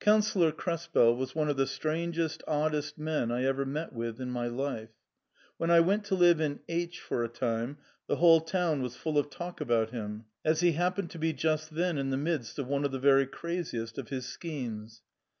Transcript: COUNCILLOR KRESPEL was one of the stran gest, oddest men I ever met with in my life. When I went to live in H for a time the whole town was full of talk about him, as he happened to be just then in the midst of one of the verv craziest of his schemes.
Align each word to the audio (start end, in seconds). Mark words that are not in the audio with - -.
COUNCILLOR 0.00 0.50
KRESPEL 0.50 1.14
was 1.14 1.36
one 1.36 1.48
of 1.48 1.56
the 1.56 1.68
stran 1.68 2.10
gest, 2.10 2.42
oddest 2.48 2.98
men 2.98 3.30
I 3.30 3.44
ever 3.44 3.64
met 3.64 3.92
with 3.92 4.20
in 4.20 4.28
my 4.28 4.48
life. 4.48 4.88
When 5.56 5.70
I 5.70 5.78
went 5.78 6.02
to 6.06 6.16
live 6.16 6.40
in 6.40 6.58
H 6.68 6.98
for 6.98 7.22
a 7.22 7.28
time 7.28 7.78
the 8.08 8.16
whole 8.16 8.40
town 8.40 8.82
was 8.82 8.96
full 8.96 9.16
of 9.18 9.30
talk 9.30 9.60
about 9.60 9.90
him, 9.90 10.24
as 10.44 10.62
he 10.62 10.72
happened 10.72 11.10
to 11.10 11.18
be 11.20 11.32
just 11.32 11.76
then 11.76 11.96
in 11.96 12.10
the 12.10 12.16
midst 12.16 12.58
of 12.58 12.66
one 12.66 12.84
of 12.84 12.90
the 12.90 12.98
verv 12.98 13.30
craziest 13.30 13.98
of 13.98 14.08
his 14.08 14.26
schemes. 14.26 15.02